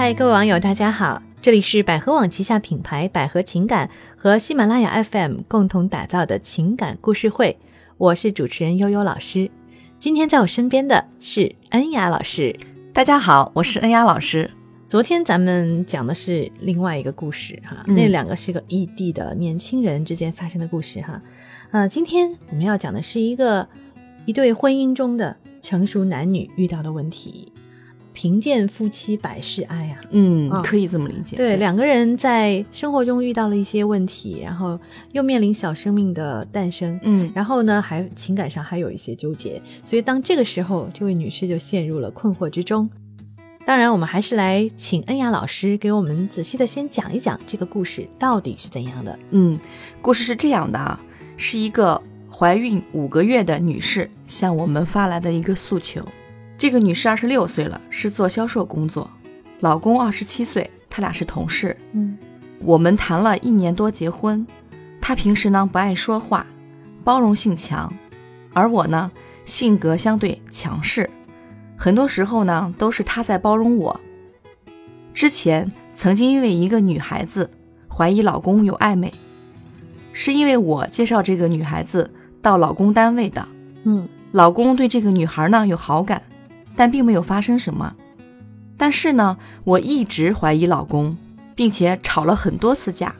[0.00, 1.20] 嗨，各位网友，大家好！
[1.42, 7.58] 这里是百合网旗下品牌百合情感和喜马拉雅 FM 共同打造的情感故事会，
[7.98, 9.50] 我是主持人悠悠老师。
[9.98, 12.56] 今天在我身边的是恩雅老师。
[12.94, 14.50] 大家好，我是恩雅老师。
[14.88, 21.20] 昨天咱们讲的是另外一个故事哈，那两个是个异地的年轻人之间发生的故事哈。
[21.72, 23.68] 呃，今天我们要讲的是一个
[24.24, 27.52] 一对婚姻中的成熟男女遇到的问题。
[28.20, 31.38] 贫贱夫妻百事哀呀，嗯，可以这么理解。
[31.38, 34.78] 对，两个人在生活中遇到了一些问题，然后
[35.12, 42.90] 又面临小生命的诞生，嗯，然后呢，还情感上还有一些纠结，所以当这个时候，这位女士就陷入了困惑之中。
[43.64, 49.18] 当然，我们还是来请恩雅老师给我们仔细的先讲一讲这个故事到底是怎样的。
[49.30, 49.58] 嗯，
[50.02, 51.00] 故事是这样的啊，
[51.38, 56.04] 是一个怀孕五个月的女士向我们发来的一个诉求。
[56.60, 59.10] 这个女士二十六岁了，是做销售工作，
[59.60, 61.74] 老公二十七岁，他俩是同事。
[61.92, 62.18] 嗯，
[62.58, 64.46] 我们谈了一年多结婚，
[65.00, 66.44] 他平时呢不爱说话，
[67.02, 67.90] 包容性强，
[68.52, 69.10] 而我呢
[69.46, 71.08] 性格相对强势，
[71.78, 73.98] 很多时候呢都是他在包容我。
[75.14, 77.48] 之前曾经因为一个女孩子
[77.88, 79.10] 怀疑老公有暧昧，
[80.12, 82.10] 是因为我介绍这个女孩子
[82.42, 83.48] 到老公单位的。
[83.84, 86.20] 嗯，老公对这个女孩呢有好感。
[86.76, 87.94] 但并没有发生什么，
[88.76, 91.16] 但是呢，我一直怀疑老公，
[91.54, 93.14] 并且吵了很多次架。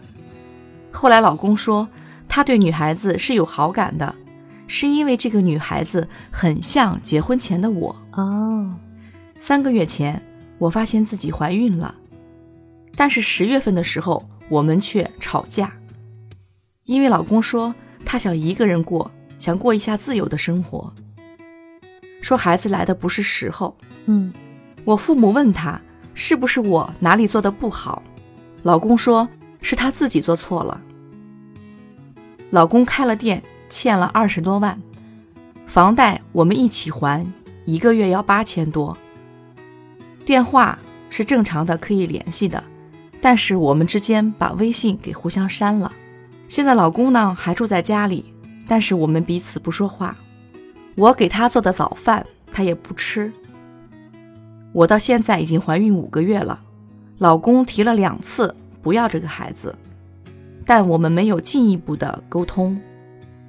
[0.91, 1.89] 后来老公说，
[2.28, 4.15] 他对女孩子是有好感的，
[4.67, 7.97] 是因为这个女孩子很像结婚前的我。
[8.12, 8.75] 哦，
[9.37, 10.23] 三个月前，
[10.59, 11.95] 我发现自己怀孕了，
[12.97, 15.73] 但是十月份的时候，我们却吵架，
[16.84, 20.93] 因为老公说他想一个人过，想过一下自由的生活。
[22.20, 23.76] 说孩子来的不是时候。
[24.06, 24.32] 嗯，
[24.84, 25.80] 我父母问他
[26.14, 28.03] 是不是我哪里做的不好，
[28.62, 29.28] 老公说
[29.60, 30.80] 是他自己做错了。
[32.50, 34.80] 老公开了店，欠了二十多万，
[35.66, 37.25] 房贷我们一起还，
[37.64, 38.97] 一个月要八千多。
[40.25, 40.78] 电话
[41.09, 42.62] 是正常的，可以联系的，
[43.20, 45.92] 但是我们之间把微信给互相删了。
[46.48, 48.32] 现在老公呢还住在家里，
[48.66, 50.16] 但是我们彼此不说话。
[51.00, 53.33] 我给他做的早饭，他也不吃。
[54.71, 56.61] 我到现在已经怀孕五个月了，
[57.16, 59.75] 老公提了两次不要这个孩子，
[60.66, 62.78] 但我们没有进一步的沟通。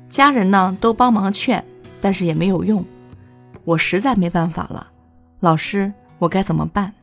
[0.07, 1.61] 家人呢都帮忙劝，
[1.99, 2.85] 但是也没有用。
[3.65, 4.87] 我实在没办法了，
[5.41, 6.93] 老师，我该怎么办？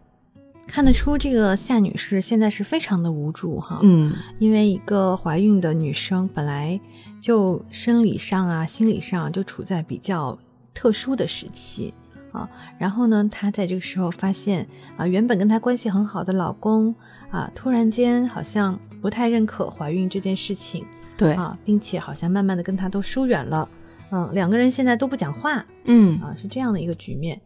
[0.68, 6.78] 看得出这个夏女士现在是非常的无助哈，嗯，因为一个怀孕的女生本来
[7.20, 10.38] 就生理上啊、心理上就处在比较
[10.74, 11.92] 特殊的时期
[12.30, 14.68] 啊，然后呢，她在这个时候发现
[14.98, 16.94] 啊，原本跟她关系很好的老公
[17.30, 20.84] 啊，突然间好像不太认可怀孕这件事情，
[21.16, 21.32] 对。
[21.32, 23.68] 啊，并且好像慢慢的跟她都疏远了，
[24.12, 26.20] 嗯，两个人现在都不讲话，嗯。
[26.20, 27.40] 啊，是这样的一个局面，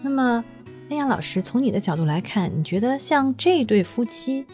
[0.00, 0.42] 那么。
[0.92, 4.44] 恩雅老师，从你的角度来看，你觉得像这对夫妻，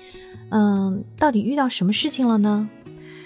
[0.51, 2.69] 嗯，到底遇到什么事情了呢？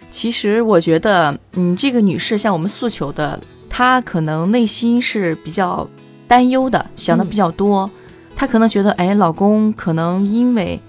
[0.08, 5.86] 其实我觉得，嗯，这个女士向我们诉求的，她可能内心是比较
[6.26, 7.90] 担忧的，想的比较多。
[8.34, 10.80] 她可能觉得，哎，老公可能因为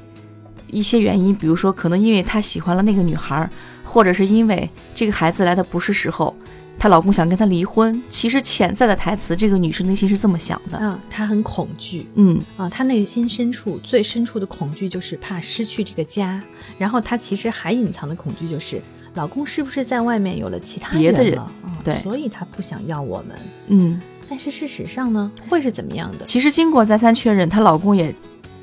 [0.72, 3.50] 一些原因，比如说，可能因为他喜欢了那个女孩，
[3.84, 6.34] 或者是因为这个孩子来的不是时候。
[6.84, 10.78] 她老公想跟她离婚，其实潜在的台词，这个女生内心是这么想的。
[10.78, 12.38] 啊，她很恐惧，嗯。
[12.58, 16.44] 啊，她内心深处最深处的恐惧就是怕失去这个家，
[16.78, 18.82] 然后她其实还隐藏的恐惧就是
[19.14, 21.40] 老公是不是在外面有了其他别的人，
[21.86, 26.26] 对，所以她不想要我们，嗯，但是事实上呢，会是怎么样的？
[26.26, 28.14] 其实经过再三确认，她老公也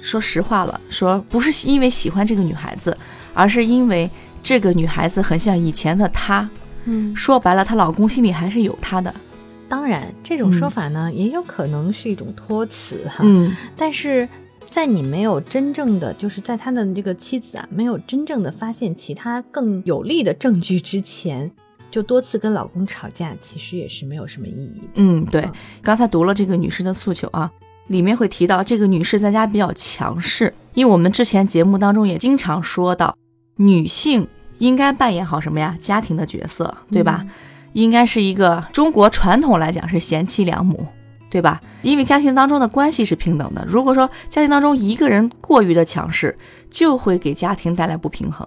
[0.02, 2.94] 说实话了，说不是因为喜欢这个女孩子，
[3.32, 4.10] 而是因为
[4.42, 6.46] 这个女孩子很像以前的他。
[6.90, 9.14] 嗯，说白了，她老公心里还是有她的。
[9.68, 13.20] 当然，这种说法呢，也有可能是一种托词哈。
[13.22, 14.28] 嗯，但是
[14.68, 21.48] 在你没有真正的，就是在他的这个妻子啊，没有真正的发现其他更有力的证据之前，
[21.88, 24.82] 就多次跟老公吵架，其实也是没有什么意义。
[24.96, 25.48] 嗯，对。
[25.80, 27.48] 刚才读了这个女士的诉求啊，
[27.86, 33.16] 里面会提到这个女士在家比较强势，因为我们之前节目当中也经常说到
[33.54, 34.26] 女性。
[34.60, 35.76] 应该扮演好什么呀？
[35.80, 37.26] 家庭的角色，对吧？
[37.72, 40.86] 应该是一个中国传统来讲是贤妻良母，
[41.30, 41.60] 对吧？
[41.82, 43.64] 因为家庭当中的关系是平等的。
[43.66, 46.36] 如果说家庭当中一个人过于的强势，
[46.70, 48.46] 就会给家庭带来不平衡。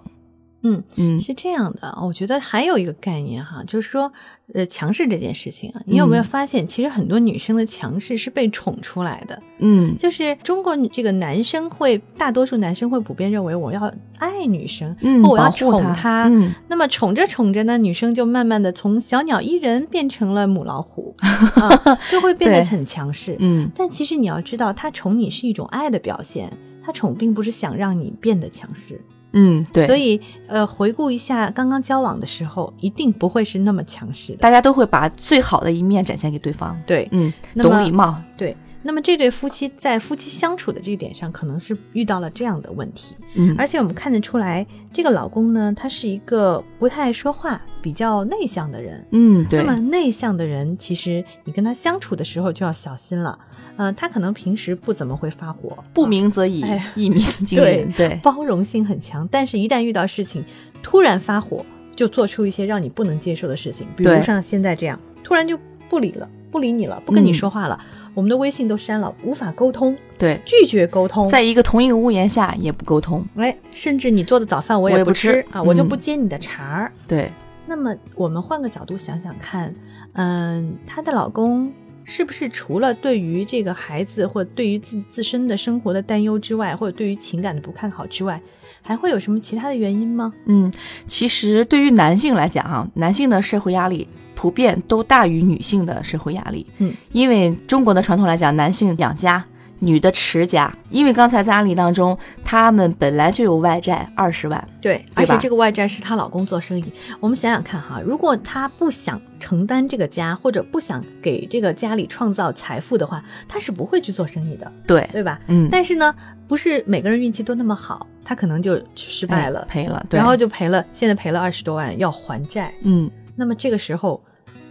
[0.64, 4.10] 嗯嗯是这样的，我觉得还有一个概念哈，就是说，
[4.52, 9.40] 呃，强势这件事情啊，你有没有嗯发现，其实很多女生的强势是被宠出来的？
[9.58, 23.36] 嗯就是中国这个男生会，大多数男生会普遍认为我要爱女生，嗯，或我要宠她，嗯那么宠着宠着呢，女生就慢慢的从小鸟依人变成了母老虎， 啊、就会变得很强势。
[23.38, 26.50] 嗯但其实你要知道，他宠你是一种爱的表现，
[26.82, 28.98] 他宠并不是想让你变得强势。
[29.34, 34.38] 嗯，对，所以，呃，回顾一下刚刚交往的时候，一定不会是那么强势的。
[34.38, 38.56] 大家都会把最好的一面展现给对方，对嗯，懂礼貌，对。
[38.84, 43.16] 那么这对夫妻在夫妻相处的这一点上，可能是遇到了这样的问题。
[43.34, 49.04] 嗯，而且我们看得出来，这个老公呢，他是一个不太爱说话、比较内向的人。
[49.10, 53.38] 嗯，对那，么内向的人，其实你跟他相处的时候就要小心了。
[53.76, 60.44] 呃，他可能平时不怎么会发火，不啊鸣则已哎，一鸣 惊人，对，包容性很强，但是一旦遇到事情，
[60.82, 61.64] 突然发火，
[61.96, 65.58] 就做出一些让你不能接受的事情，比如像现在这样，突然就
[65.88, 67.76] 不理了，不理你了，不跟你嗯说话了，
[68.14, 75.46] 我们的微信都删了，无法沟通，对，拒绝沟通，在一个同一个屋檐下也不沟通，哎，甚至你做的早饭我我也不不吃吃。
[75.50, 75.88] 啊，我就嗯。
[75.88, 76.92] 不接你的茬儿。
[77.08, 77.28] 对，
[77.66, 79.74] 那么我们换个角度想想看，
[80.12, 81.72] 嗯，她的老公
[82.04, 88.40] 是不是除了对于这个孩子或者对于自自身的生活的担忧之外，或者对于情感的不看好之外，
[88.80, 90.32] 还会有什么其他的原因吗？
[90.44, 90.72] 嗯，
[91.08, 94.06] 其实对于男性来讲啊，男性的社会压力
[94.44, 96.66] 普遍都大于女性的社会压力。
[96.76, 99.42] 嗯，因为中国的传统来讲，男性养家，
[99.78, 100.70] 女的持家。
[100.90, 102.14] 因为刚才在案例当中，
[102.44, 106.84] 他们本来就有外债二十万，对，对而且这个外债是她老公做生意。
[107.20, 115.40] 我们想想看哈，如果她不想承担这个家，或者不想给这个家里创造财富的话，她是不会去做生意的，对，对吧？
[115.46, 116.14] 嗯，但是呢，
[116.46, 122.70] 不是每个人运气都那么好，她可能就失败了，哎赔了，对然后就赔了，现在赔了二十多万要还债。
[122.82, 124.22] 嗯，那么这个时候，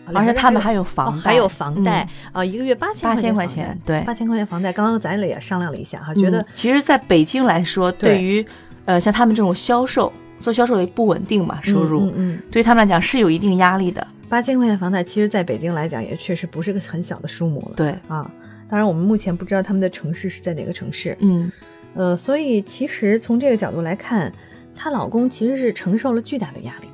[0.05, 2.03] 而且他们还有有房贷，哦还有房贷
[2.33, 4.73] 嗯啊、一个月八千八千块块钱，对，八千块钱房贷。
[4.73, 8.45] 刚刚咱俩也商量了一下哈，觉得嗯其实，在北京来说，对对于
[8.85, 14.05] 呃像他们这种销售做销售也不稳定嘛，收入、嗯嗯，对他们来讲是有一定压力的。
[14.27, 17.75] 八千块钱房贷，其实在北京来讲也确实不是个很小的数目了。
[17.75, 18.29] 对，啊，
[18.67, 21.51] 当然我们目前不知道他们的城市是在哪个城市，嗯，
[21.93, 24.33] 呃，所以其实从这个角度来看，
[24.75, 26.87] 她老公其实是承受了巨大的压力。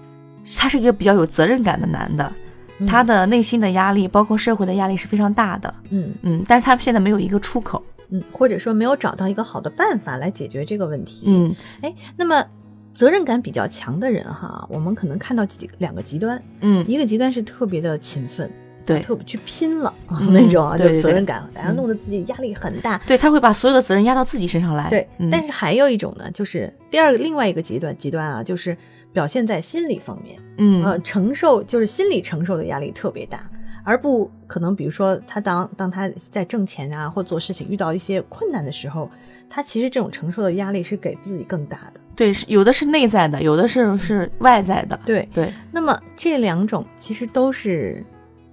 [0.58, 2.32] 他是一个比较有责任感的男的，
[2.80, 5.74] 嗯他的内心的压力，包括社会的压力是非常大的。
[5.92, 7.84] 嗯嗯，但是他现在没有一个出口。
[8.12, 11.26] 嗯，或者说没有找到一个好的办法来解决这个问题。
[11.28, 12.44] 嗯哎，那么
[12.92, 18.50] 责任感比较强的人哈，我们可能看到几两个极端，嗯，一个极端是特别的勤奋，
[18.84, 19.94] 对特别去拼了
[20.32, 23.00] 那种啊，就责任感，然后嗯弄得自己压力很大。
[23.06, 24.90] 对，他会把所有的责任压到自己身上来。
[24.90, 28.76] 对，嗯、但是还有一种呢，就是第二个另外一个极端极端啊，就是
[29.12, 33.50] 表现在心理方面，嗯呃，承受就是心理承受的压力特别大，
[33.84, 39.10] 而不可能，比如说他当当他在挣钱啊或做事情遇到一些困难的时候，
[39.50, 42.00] 他其实这种承受的压力是给自己更大的。
[42.16, 45.00] 对，是有的是内在的，有的是是外在的。
[45.06, 48.04] 对，对，那么这两种其实都是，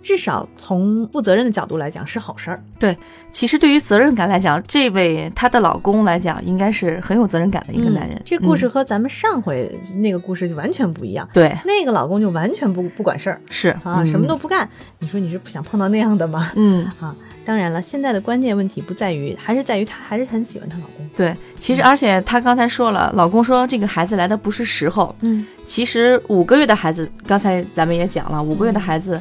[0.06, 2.62] 至少从负责任的角度来讲是好事儿。
[2.78, 2.96] 对
[3.32, 8.16] 其实对于责任感来讲，这位她的老公来讲，应该是很有责任感的一个男人。
[8.16, 11.28] 嗯这故事嗯和咱们上回那个故事就完全不一样。
[11.32, 14.68] 对那个老公就完全不不管事儿是啊，嗯什么都不干。
[15.00, 16.52] 你说你是不想碰到那样的吗？
[16.54, 16.88] 嗯。
[17.00, 21.04] 啊，当然了，现在的关键问题不在于，还是在于她还是很喜欢她老公。
[21.16, 25.14] 对，其实而且她刚才说了，老公说这个孩子来的不是时候。
[25.20, 29.20] 嗯，其实五个月的孩子，刚才咱们也讲了，五个月的孩子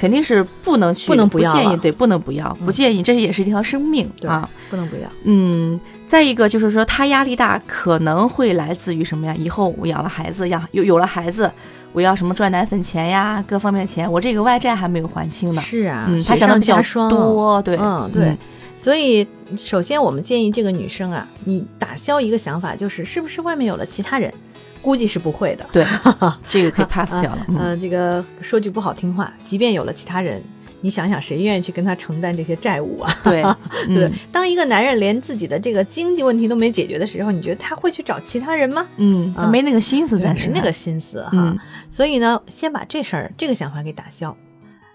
[0.00, 4.48] 肯定是不能去，不能不要了建议，对，不能不要，嗯不建议，这也是一条生命对啊。
[4.70, 5.02] 不能不要。
[5.24, 9.34] 嗯，再一个就是说，他压力大，可能会来自于什么呀？
[9.36, 11.52] 以后我养了孩子，养有有了孩子，
[11.92, 15.60] 我要什么赚奶粉钱呀，各方面的钱，我这个外债还没有还清呢。
[15.60, 16.80] 是啊，嗯，他想的比较。
[17.10, 18.34] 多，对，嗯，对。
[18.82, 19.26] 所以，
[19.58, 24.32] 首先我们建议这个女生啊，你打消一个想法，就是是不是外面有了其他人？
[24.80, 25.66] 估计是不会的。
[25.70, 25.84] 对，
[26.48, 27.44] 这个可以 pass 掉了。
[27.48, 30.42] 嗯、嗯，这个说句不好听话，即便有了其他人，
[30.80, 33.14] 你想想，谁愿意去跟他承担这些债务啊？
[33.22, 33.42] 对，
[33.94, 38.86] 对嗯，当一个男人连自己的这个经济问题都没解决的时候，你觉得他会去找其他人吗？
[38.96, 41.30] 嗯，他啊没那个心思，暂时没那个心思哈。
[41.34, 41.58] 嗯
[41.90, 44.34] 所以呢，先把这事儿这个想法给打消。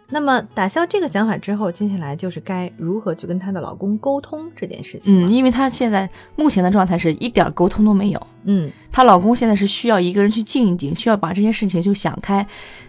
[0.09, 5.25] 那么打消这个想法之后，接下来就是该如何去跟她的老公沟通这件事情。
[5.25, 8.27] 嗯，因为她现在目前的状态是一点沟通都没有。
[8.43, 12.45] 嗯她老公现在是需要一个人去静一静，需要把这些事情就想开，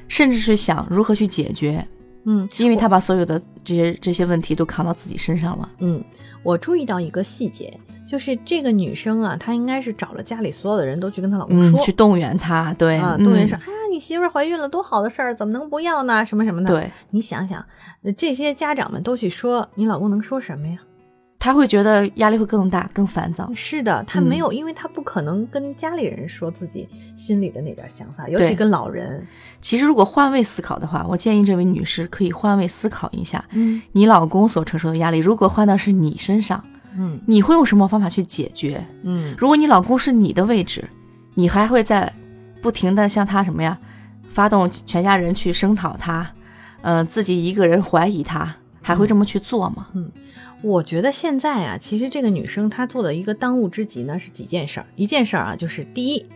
[0.08, 1.82] 甚至是想如何去解决，
[2.24, 5.68] 嗯因为她把所有的这些这些问题都扛到自己身上了。
[5.78, 6.04] 嗯，
[6.42, 7.72] 我注意到一个细节，
[8.06, 16.24] 就是这个女生啊，她应该是找了家里所有的人都去跟她老公嗯，说，去动员她，对，啊，动员嗯说，哎呀，你媳妇儿怀孕了，多好的事儿，怎么能不要呢？
[16.24, 17.64] 什么什么的。，对，你想想，
[18.02, 20.78] 呃这些家长们都去说，你老公能说什么呀？
[21.38, 23.48] 他会觉得压力会更大，更烦躁。
[23.54, 29.24] 是的，他嗯没有，因为他不可能跟家里人说自己心里的那点想法，尤其跟老人。
[29.60, 36.64] 其实，如果换位思考的话，我建议这位女士可以换位思考一下，嗯你老公所承受的压力，如果换到是你身上，
[36.98, 38.82] 嗯你会用什么方法去解决？
[39.02, 40.84] 嗯如果你老公是你的位置，
[41.34, 42.12] 你还会在
[42.62, 43.78] 不停的向他什么呀，
[44.28, 46.26] 发动全家人去声讨他，
[46.82, 49.88] 呃，自己一个人怀疑他，还会这么去做吗？
[49.94, 50.10] 嗯
[50.62, 54.86] 我觉得现在啊，其实这个女生她做的一个当务之急呢是几件事儿。
[54.96, 56.26] 一件事儿啊，就是第一，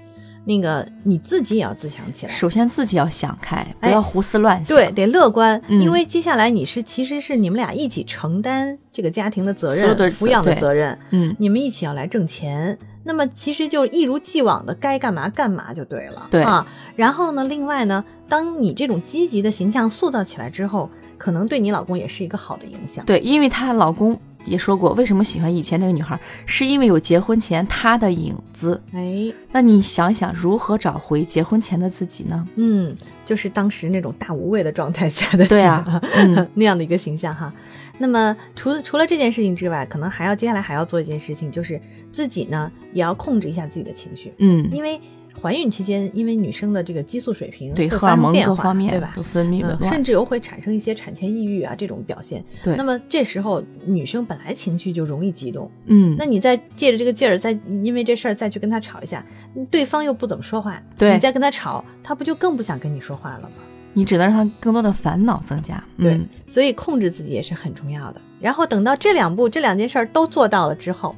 [0.45, 2.33] 那个你自己也要自强起来。
[2.33, 4.77] 首先自己要想开，不哎要胡思乱想。
[4.77, 12.79] 对，得乐观，嗯因为接下来你是其实是你们俩一起承担这个家庭的责任、抚养的责任，嗯，你们一起要来挣钱。
[13.03, 16.67] 那么其实就一如既往的该干嘛干嘛就对了，对啊。
[16.97, 23.05] 然后呢，另外呢，当你这种积极的形象塑造起来之后，可能对你老公也是一个好的影响。
[23.07, 28.81] 对，因为她老公也说过，为什么喜欢以前那个女孩，是因为有结婚前她的影子。
[28.93, 32.47] 哎，那你想想，如何找回结婚前的自己呢？
[32.57, 37.53] 嗯，就是当时那种大无畏的状态下的对啊，嗯， 那样的一个形象哈。
[37.99, 41.79] 那么除了除了这件事情之外，可能还要接下来还要做一件事情，就是
[42.11, 44.99] 自己呢也要控制一下自己的情绪，嗯，因为
[45.41, 49.23] 怀孕期间，因为女生的这个激素水平对，荷尔蒙各方面对吧都？
[49.23, 49.93] 分泌紊嗯，乱。
[49.93, 52.45] 甚至有会产生一些产前抑郁啊这种表现。
[52.63, 57.51] 对那么这时候女生本来情绪就容易激动，嗯，那你再借着这个劲儿，再
[57.83, 59.25] 因为这事儿再去跟他吵一下，
[59.71, 63.51] 对方又不怎么说话，对你再跟他吵，他不就更不想跟你说话了吗？
[63.93, 65.83] 你只能让他更多的烦恼增加。
[65.99, 68.21] 对，嗯所以控制自己也是很重要的。
[68.41, 71.15] 然后等到这两步、这两件事儿都做到了之后，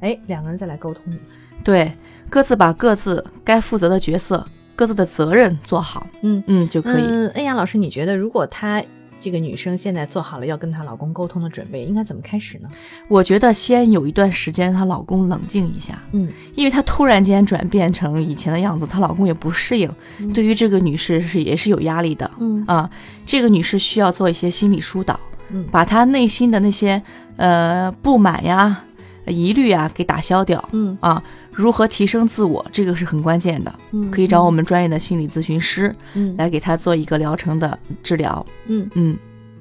[0.00, 1.38] 哎，两个人再来沟通一下。
[1.64, 1.92] 对，
[2.30, 7.02] 各自把各自该负责的角色、各自的责任做好，嗯嗯，就可以。
[7.02, 8.82] 嗯，恩雅老师，你觉得如果她
[9.20, 12.68] 这个女生现在做好了要跟她老公沟通的准备，应该怎么开始呢？
[13.08, 19.90] 我觉得先有一段时间，她老公冷静一下，嗯因为她突然间转变成以前的样子，她老公也不适应，
[20.20, 22.88] 嗯对于这个女士是也是有压力的嗯啊。
[23.26, 25.18] 这个女士需要做一些心理疏导，
[25.50, 27.02] 嗯把她内心的那些
[27.36, 28.84] 呃不满呀、
[29.30, 31.22] 疑虑啊给打消掉嗯啊。
[31.50, 38.46] 如何提升自我，这个是很关键的，嗯，可以找我们专业的心理咨询师嗯来给他做一个疗程的治疗。
[38.68, 39.16] 嗯嗯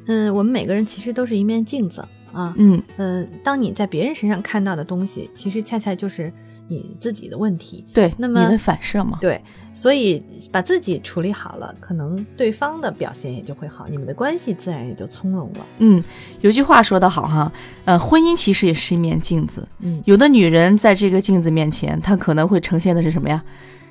[0.05, 2.53] 嗯，我们每个人其实都是一面镜子啊。
[2.57, 6.31] 嗯，嗯，当你在别人身上看到的东西，其实恰恰就是
[6.67, 7.85] 你自己的问题。
[7.93, 9.41] 对，那么你的反射嘛，对，
[9.73, 15.65] 所以把自己处理好了，可能对方的表现也就会好，你们的关系自然也就从容了。
[15.79, 16.03] 嗯，
[16.41, 17.51] 有句话说得好哈，
[17.85, 19.67] 呃，婚姻其实也是一面镜子。
[19.79, 23.43] 嗯有的女人在这个镜子面前，她可能会呈现的是什么呀？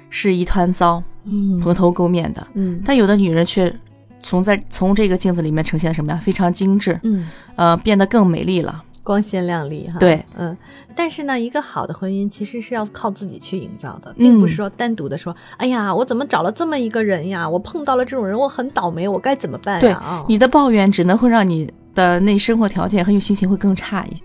[0.09, 2.47] 是一团糟，嗯蓬头垢面的。
[2.55, 3.75] 嗯但有的女人却
[4.21, 6.19] 从在从这个镜子里面呈现什么呀？
[6.19, 8.83] 非常精致，嗯，呃，变得更美丽了。
[9.07, 10.01] 光鲜亮丽哈。
[10.01, 10.57] 对，嗯，
[10.97, 17.49] 但是呢，一个好的婚姻其实是要靠自己去营造的，并不嗯是说单独的说，哎呀，我怎么找了这么一个人呀？
[17.49, 19.95] 我碰到了这种人，我很倒霉，我该怎么办对
[20.29, 24.21] 你的抱怨只能会让你的那生活条件和有心情会更差一些。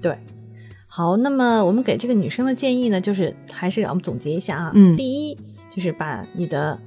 [0.00, 0.18] 对。
[0.86, 4.72] 好，那么我们给这个女生的建议呢，就是还是我们总结一下啊。
[4.74, 5.38] 嗯第一
[5.70, 6.78] 就是把你的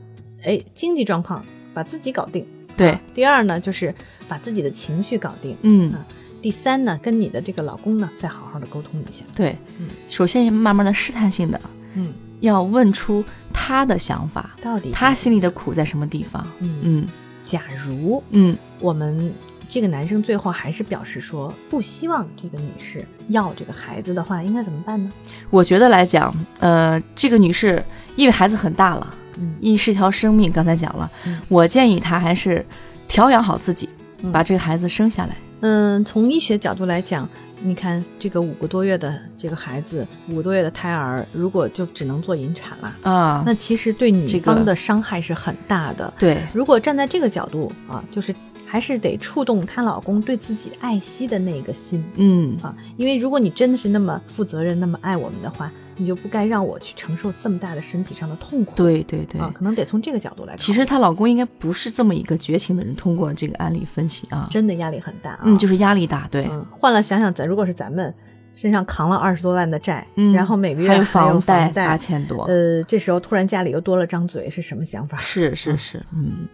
[0.44, 2.46] 哎经济状况把自己搞定。
[2.78, 3.94] 对啊第二呢，就是
[4.28, 5.58] 把自己的情绪搞定。
[5.62, 6.06] 嗯，啊
[6.46, 9.26] 第三呢，跟你的这个老公呢，再好好的沟通一下。
[9.36, 11.60] 对嗯，首先慢慢的试探性的
[11.96, 16.46] 嗯，要问出他的想法，到底他心里的苦在什么地方。
[16.60, 17.08] 嗯，嗯
[17.42, 19.34] 假如嗯，我们
[19.68, 25.12] 这个男生最后还是表示说不希望这个女士要这个孩子的话，应该怎么办呢？
[25.50, 27.84] 我觉得来讲，呃，这个女士
[28.16, 32.64] 因为孩子很大了，嗯一是一条生命，刚才讲了，嗯我建议她还是
[33.08, 33.90] 调养好自己，
[34.22, 35.36] 嗯把这个孩子生下来。
[35.62, 37.28] 嗯，从医学角度来讲，
[37.64, 46.14] 你看这个五个多月的这个孩子，五个多月的胎儿，如果就只能做引产了，啊，那其实对女这个方的伤害是很大的。
[46.20, 48.36] 对，如果站在这个角度啊，就是
[48.66, 52.04] 还是得触动她老公对自己爱惜的那个心。
[52.16, 58.74] 嗯，啊，因为如果你真的是那么负责任、那么爱我们的话，你就不该让我去承受这么大的身体上的痛苦。
[58.76, 59.40] 对对对。
[59.40, 60.56] 啊，可能得从这个角度来。
[60.56, 65.40] 其实她老公应该不是这么一个绝情的人，通过这个案例分析啊，真的压力很大啊。
[65.44, 68.14] 嗯，就是压力大，对，嗯，换了想想，咱如果是咱们
[68.56, 75.18] 身上扛了二十多万的债，嗯，然后每个月还有房贷贷八千多，呃，这时候突然家里又多了张嘴，是什么想法？
[75.18, 76.48] 是是是，嗯，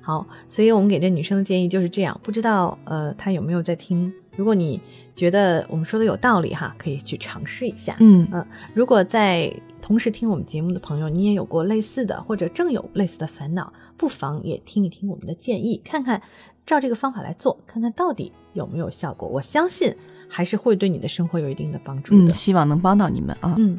[0.00, 2.18] 好，所以我们给这女生的建议就是这样。
[2.22, 4.80] 不知道呃，她有没有在听如果你
[5.16, 7.96] 觉得我们说的有道理哈，可以去尝试一下。
[7.98, 9.52] 嗯嗯，如果在
[9.82, 16.22] 同时听我们节目的朋友，你也有过类似的或者正有类似的烦恼，不妨也听一听我们的建议，看看
[16.64, 19.28] 照这个方法来做，看看到底有没有效果。
[19.28, 19.92] 我相信
[20.28, 22.22] 还是会对你的生活有一定的帮助的。
[22.22, 23.56] 嗯，希望能帮到你们啊。
[23.58, 23.76] 嗯，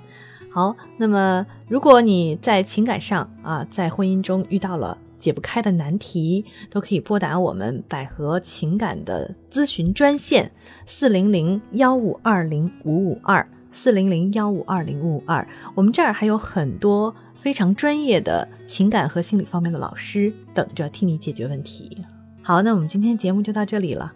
[0.51, 0.75] 好。
[0.97, 10.51] 那么，如果你在情感上啊，在婚姻中遇到了解不开的难题，都可以拨打我们百合情感的咨询专线
[10.85, 15.47] 四零零幺五二零五五二四零零幺五二零五五二。
[15.75, 21.97] 我们这儿还有很多非常专业的情感和心理方面的老师等着替你解决问题。
[22.41, 24.11] 好，那我们今天节目就到这里了，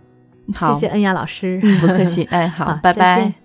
[0.55, 2.23] 好，谢谢恩雅老师，嗯，不客气。
[2.31, 3.42] 哎，好，好拜拜。